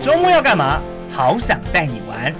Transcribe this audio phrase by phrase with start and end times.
[0.00, 0.80] 周末要干嘛？
[1.10, 2.32] 好想带你玩。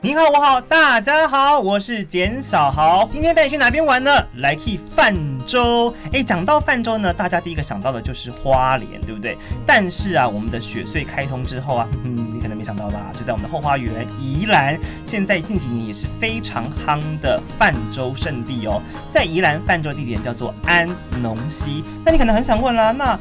[0.00, 3.08] 你好，我好，大家好，我是简小豪。
[3.12, 4.10] 今天带你去哪边玩呢？
[4.38, 5.14] 来去泛
[5.46, 5.94] 舟。
[6.12, 9.38] 哎，讲到泛舟呢，大家第一个想到的就是花莲，对不对？
[9.64, 13.12] 但是啊，我们的雪隧开通之后啊，嗯，你可能没想到吧？
[13.16, 18.82] 就在我们的后花园宜兰，现在近几年也是非常夯的泛舟圣地哦。
[19.08, 20.88] 在宜兰泛舟地点叫做安
[21.22, 21.84] 农溪。
[22.04, 23.16] 那你可能很想问啦，那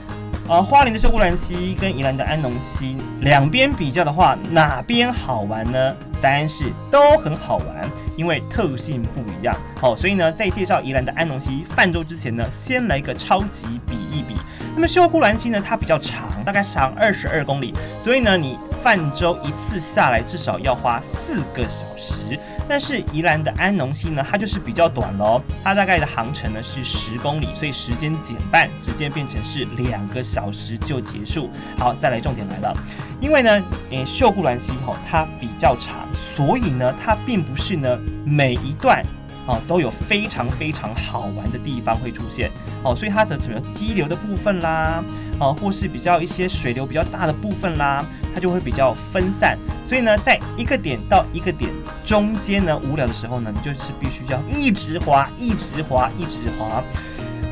[0.49, 5.95] 呃，花莲的秀姑峦溪跟宜兰的安农溪两边比较的话，哪边好玩呢？
[6.19, 7.87] 答案是都很好玩，
[8.17, 9.55] 因为特性不一样。
[9.79, 14.33] 好，所以呢，在介绍宜兰的安农溪泛舟之前呢，先来个超级比一比。
[14.73, 17.71] 那么秀姑峦溪呢，它比较长，大概长二十二公里，
[18.03, 22.39] 所以呢，你泛舟一次下来至少要花四个小时。
[22.69, 31.49] 但是宜兰的安农溪呢，它就是比较短喽，它大概的航程呢是十公里，所以时间减半，时间变成是两个小时就结束。
[31.79, 32.71] 好，再来重点来了，
[33.19, 39.03] 因为呢，诶，秀姑峦溪吼它比较长，所以呢，它并不是呢每一段
[39.47, 42.51] 啊都有非常非常好玩的地方会出现
[42.83, 45.03] 哦，所以它的什么激流的部分啦，
[45.39, 49.57] 啊，或是比较一些水流比较大的部分啦，它就会比较分散。
[49.87, 51.71] 所以呢，在一个点到一个点
[52.09, 56.83] 中间呢，无聊的时候呢，你就是必须要一直滑，一直滑，一直滑。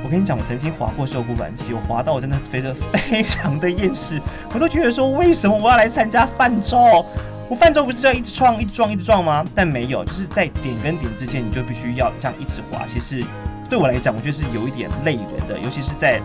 [0.04, 4.20] 我跟你讲，我曾经滑过秀姑峦溪，我滑到我真的觉得非常的厌世，
[4.52, 7.06] 我都觉得说，为什么我要来参加泛舟？
[7.48, 9.46] 我泛舟不是要一直撞、一直撞、一直撞吗？
[9.54, 12.84] 但没有，就是在点跟点之间，你就必须要这样一直滑。
[12.88, 13.24] 其实
[13.70, 16.20] 对我来讲，我觉得是有一点累人的，尤其是在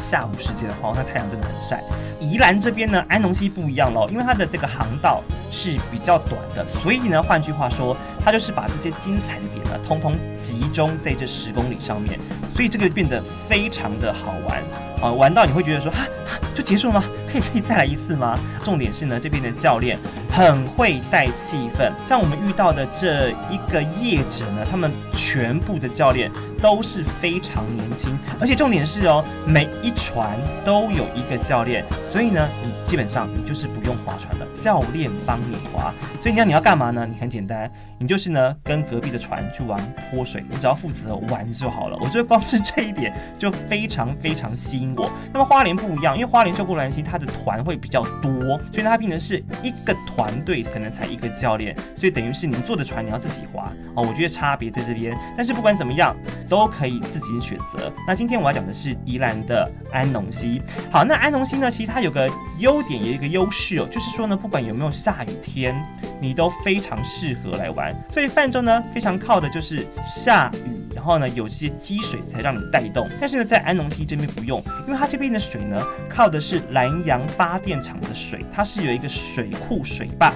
[0.00, 1.82] 下午时间的话，那太阳真的很晒。
[2.20, 12.18] 宜兰这边呢，安农溪不一样喽，因为它的这个航道是比较短的，所以呢，换句话说，它就是把这些精彩的点呢，通通集中在这十公里上面，
[12.54, 14.62] 所以这个变得非常的好玩
[15.00, 16.06] 啊，玩到你会觉得说，哈，
[16.54, 17.04] 就结束了吗？
[17.32, 18.38] 可以可以再来一次吗？
[18.62, 19.98] 重点是呢，这边的教练
[20.30, 31.84] 很会带气氛，像我们遇到的这一个业者呢，他们全部的教练都是非常年轻，而且重点是哦，每一船都有一个教练。
[32.12, 35.94] 所以呢，你基本上你就是不用划船了，教练帮你划。
[36.20, 37.06] 所以你要你要干嘛呢？
[37.10, 41.96] 你很简单，你就是呢跟隔壁的船去玩泼水，你只要负责玩就好了。
[42.00, 45.10] 我觉得光是这一点就非常非常吸引我。
[45.32, 54.04] 那么花莲不一样，因为花莲秀姑峦溪它的团会比较多，所以它变成是一个团队可能才一个教练，所以等于是你坐的船你要自己划哦。
[54.06, 56.14] 我觉得差别在这边，但是不管怎么样
[56.50, 57.90] 都可以自己选择。
[58.06, 60.60] 那今天我要讲的是宜兰的安农溪。
[60.90, 62.00] 好，那安农溪呢，其实它。
[62.00, 62.26] 有个
[62.58, 65.78] 优点，有一个优势哦，就是说呢，不管有没有下雨天，
[66.18, 67.94] 你都非常适合来玩。
[68.08, 73.06] 所以泛舟呢，非常靠的就是下雨，然后呢有这些积水才让你带动。
[73.20, 80.32] 但是呢，在安农溪这边不用，因为它这边的水呢，靠的是兰阳发电厂的水，它是有一个水库水坝。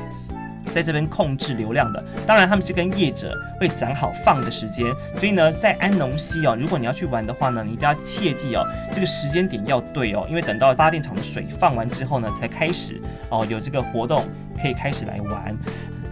[0.75, 4.85] 在这边控制流量的，当然他们是跟业者会讲好放的时间，
[5.17, 14.27] 所以呢，在安农溪哦，如果你要去玩的话呢，你一定要切记哦，这个时间点要对哦，因为等到发电厂的水放完之后呢，才开始哦有这个活动
[14.61, 15.57] 可以开始来玩。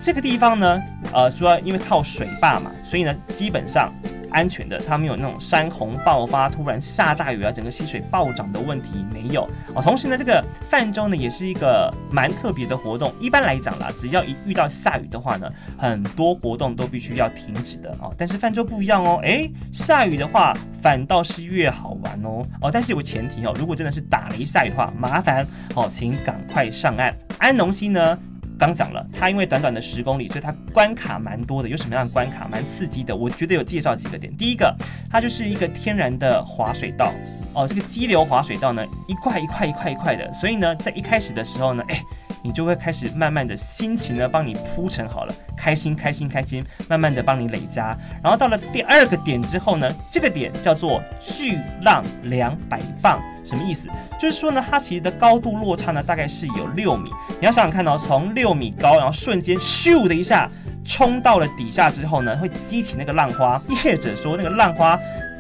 [0.01, 3.93] 这个地方呢，呃，说因为靠水坝嘛，所以呢，基本上。
[4.33, 9.83] 安全的，它没有那种山洪爆发、突然下大雨啊，整个溪水暴涨的问题没有哦。
[9.83, 13.13] 同时呢，这个泛舟呢也是一个蛮特别的活动。
[13.21, 15.49] 一般来讲啦，只要一遇到下雨的话呢，
[15.79, 18.15] 很多活动都必须要停止的哦。
[18.17, 22.71] 但是泛舟不一样哦，诶，下雨的话反倒是越好玩哦哦。
[22.73, 27.15] 但是有个前提哦，如果真的是打雷下雨的话，麻烦哦，请赶快上岸。
[27.39, 28.19] 安农溪呢？
[28.63, 31.69] 刚讲了，它因为短短的十公里，所以它关卡蛮多的。
[31.69, 32.47] 有什么样的关卡？
[32.47, 33.17] 蛮刺激的。
[33.17, 34.33] 我觉得有介绍几个点。
[34.37, 34.73] 第一个，
[35.11, 37.13] 它就是一个天然的滑水道
[37.55, 37.67] 哦。
[37.67, 42.01] 这个激流滑水道呢，一块一块一块一块的，所以呢，在一开始的时候呢，哎，
[42.43, 47.97] 你就会开始慢慢的心情呢帮你铺陈好了，开心开心开心，慢慢的帮你累加。
[48.23, 53.21] 然后到了第二个点之后呢，这个点叫做巨浪两百磅。
[53.45, 53.89] 什么意思？
[54.21, 57.11] 就是说呢，它其实的高度落差呢，大概是有六米。
[57.41, 60.49] 你要想想看哦，从六米高，然后瞬间咻的一下
[60.85, 63.61] 冲到了底下之后呢，会激起那个浪花。
[63.85, 64.97] 业者说那个浪花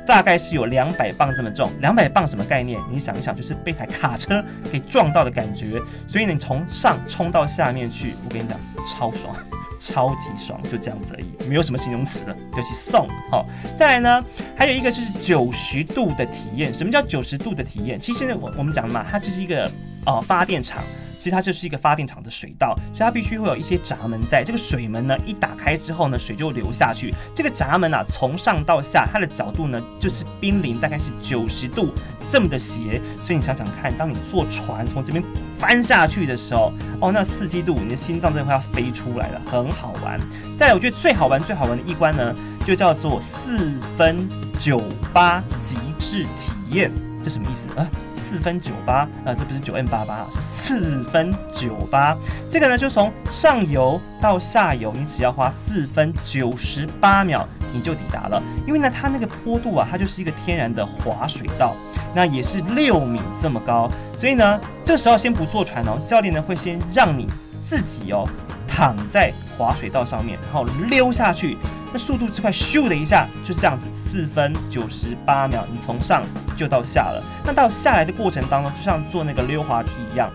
[0.07, 1.71] 大概是有两百磅这么重。
[1.81, 2.81] 两百磅什么概念？
[2.91, 5.81] 你想一想，就是被台卡车给撞到的感觉。
[6.09, 9.35] 所以你从上冲到下面去，我跟你讲，超爽。
[9.83, 13.09] 超级爽，就这样子而已，没有什么形容词了，就是送。
[13.29, 13.45] 好，
[13.77, 14.25] 再来呢，
[14.57, 16.73] 还有一个就是九十度的体验。
[16.73, 18.01] 什么叫九十度的体验？
[18.01, 19.69] 其实呢，我我们讲嘛，它就是一个、
[20.07, 20.83] 呃、发电厂。
[21.19, 24.43] 其实它就是一个发电厂的水道，所以它必须会有一些闸门在。
[24.43, 27.15] 这个水门呢，一打开之后呢，水就流下去。
[27.33, 31.91] 这个闸门啊，从上到下，它的角度呢，就是濒临大概是九十度
[32.29, 33.01] 这么的斜。
[33.23, 35.23] 所以你想想看，当你坐船从这边
[35.57, 40.19] 翻下去的时候，哦，那四季度，你的心脏真的会要飞出来了，很好玩。
[40.59, 42.35] 再来，我觉得最好玩、最好玩的一关呢，
[42.67, 44.29] 就叫做四分
[44.59, 44.83] 九
[45.13, 46.91] 八极致体验。
[47.23, 47.89] 这什么意思啊？
[48.33, 52.17] 四分九八，呃，这不是九 N 八八，是四分九八。
[52.49, 58.43] 这个呢，就从上游到下游，你只要花四分九十八秒，你就抵达了。
[58.67, 61.75] 因为呢，它那个坡度啊，它就是一个天然的滑水道，
[62.15, 63.87] 那也是六米这么高。
[64.17, 67.27] 所以呢，这时候先不坐船哦，教练呢会先让你
[67.63, 68.27] 自己哦
[68.67, 69.31] 躺在
[69.65, 71.57] 滑水道上面，然后溜下去。
[71.93, 76.23] 那速度之快，咻的一下就是这样子，四分九十八秒，你从上
[76.57, 77.23] 就到下了。
[77.45, 80.31] 那到下来的过程当中，就像坐那个溜滑梯一样，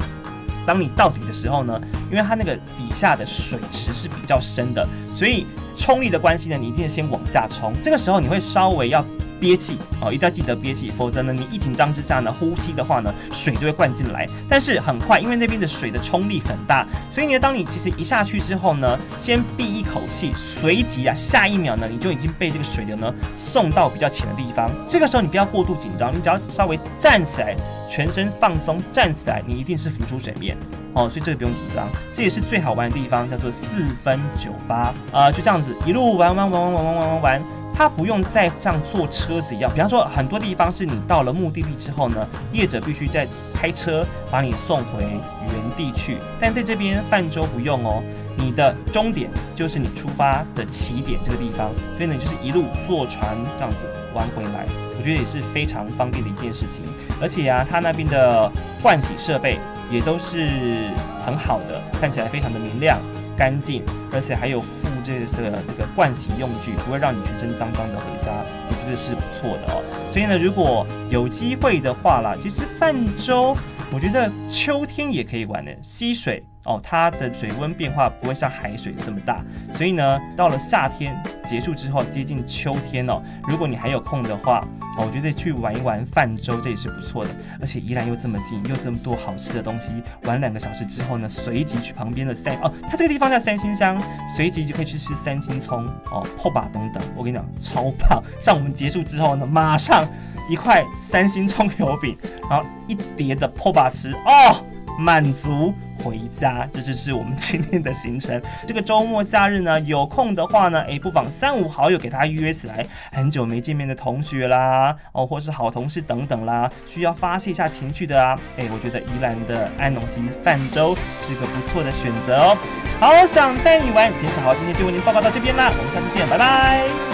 [0.66, 1.82] 当你到底的时候呢，
[2.12, 7.74] 因为它那个底下的水池是比较深的，所以冲力的关系呢，你一定先往下冲。
[7.82, 9.04] 这个时候你会稍微要。
[9.40, 14.28] 憋气哦，一定要记得憋气，否则呢，你一紧张之下呢，呼吸的话呢，水就会灌进来。
[14.50, 24.70] 但是很快，因为那边的水的冲力很大，所以呢，当你其实一下去之后呢，先闭一口气，随即啊，下一秒呢，你就已经被这个水流呢送到比较浅的地方。
[24.88, 27.56] 这个时候你不要过度紧张，你只要稍微站起来，
[27.90, 30.58] 全身放松，站起来，你一定是浮出水面
[30.94, 31.10] 哦。
[31.10, 37.57] 所以这个不用紧张，这也是最好玩的地方，叫做四分九八啊，就这样子一路玩玩玩玩玩玩玩玩玩。
[37.78, 46.18] 它不用再像坐车子一样，比方说很多地方是你到了目的地之后呢，业者必须再开车把你送回原地去。
[46.40, 48.02] 但在这边泛舟不用哦，
[48.36, 54.66] 你的终点就是你出发的起点这个地方，所以呢就是一路坐船这样子玩回来，
[54.98, 56.84] 我觉得也是非常方便的一件事情。
[57.22, 58.52] 而且啊，它那边的
[58.82, 59.60] 换洗设备
[59.92, 60.90] 也都是
[61.24, 62.98] 很好的，看起来非常的明亮。
[63.38, 68.32] 干净，而且还有附这个这个这个盥洗用具，不会让你全身脏脏的回家，
[68.68, 69.84] 我觉得是不错的哦。
[70.12, 73.56] 所以呢，如果有机会的话啦，其实泛舟，
[73.92, 76.44] 我觉得秋天也可以玩的，溪水。
[76.68, 79.42] 哦，它的水温变化不会像海水这么大，
[79.74, 81.18] 所以呢，到了夏天
[81.48, 84.60] 结束之后，接近秋天哦，如果你还有空的话，
[84.98, 87.32] 哦，我觉得去玩一玩泛舟这也是不错的。
[87.62, 89.94] 而且宜兰又这么近，又这么多好吃的东西，
[90.24, 93.98] 玩两个小时之后呢，随即去旁边的三哦，它这个地方叫三星乡，
[94.36, 97.02] 随即就可以去吃三星葱哦、破把等等。
[97.16, 98.22] 我跟你讲，超棒！
[98.42, 100.06] 像我们结束之后呢，马上
[100.50, 102.18] 一块三星葱油饼，
[102.50, 104.66] 然后一碟的破把吃哦。
[104.98, 105.74] 满足
[106.04, 108.42] 回家，这就是我们今天的行程。
[108.66, 120.96] 这个周末假日呢，有空的话呢，诶，不妨三五好友给他约起来，很久没见面的同学啦，哦，或是好同事等等啦，需要发泄一下情绪的啊，诶，我觉得宜兰的安农溪泛舟
[121.28, 122.58] 是个不错的选择哦。
[123.00, 127.07] 好，想带你玩，简小豪今天就为您报告到这边啦，我们下次见，拜拜。